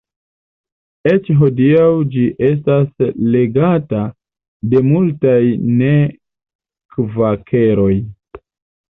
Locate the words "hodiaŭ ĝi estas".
1.41-3.03